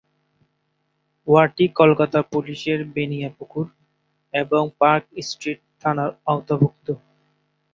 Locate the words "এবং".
4.33-4.63